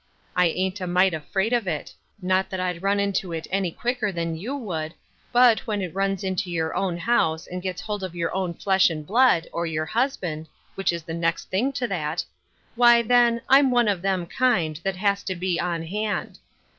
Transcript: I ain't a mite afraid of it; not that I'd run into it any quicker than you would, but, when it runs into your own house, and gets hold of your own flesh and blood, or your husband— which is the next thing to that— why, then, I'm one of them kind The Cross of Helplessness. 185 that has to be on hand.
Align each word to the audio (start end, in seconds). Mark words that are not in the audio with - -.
I 0.35 0.47
ain't 0.47 0.81
a 0.81 0.87
mite 0.87 1.13
afraid 1.13 1.53
of 1.53 1.67
it; 1.67 1.93
not 2.23 2.49
that 2.49 2.59
I'd 2.59 2.81
run 2.81 2.99
into 2.99 3.31
it 3.33 3.45
any 3.51 3.69
quicker 3.71 4.11
than 4.11 4.35
you 4.35 4.55
would, 4.57 4.95
but, 5.31 5.59
when 5.67 5.79
it 5.83 5.93
runs 5.93 6.23
into 6.23 6.49
your 6.49 6.73
own 6.73 6.97
house, 6.97 7.45
and 7.45 7.61
gets 7.61 7.81
hold 7.81 8.01
of 8.01 8.15
your 8.15 8.33
own 8.35 8.55
flesh 8.55 8.89
and 8.89 9.05
blood, 9.05 9.45
or 9.53 9.67
your 9.67 9.85
husband— 9.85 10.47
which 10.73 10.91
is 10.91 11.03
the 11.03 11.13
next 11.13 11.51
thing 11.51 11.71
to 11.73 11.87
that— 11.87 12.25
why, 12.75 13.03
then, 13.03 13.41
I'm 13.47 13.69
one 13.69 13.87
of 13.87 14.01
them 14.01 14.25
kind 14.25 14.75
The 14.77 14.91
Cross 14.93 14.95
of 14.95 15.01
Helplessness. 15.01 15.01
185 15.01 15.01
that 15.01 15.07
has 15.07 15.23
to 15.23 15.35
be 15.35 15.59
on 15.59 15.83
hand. 15.83 16.39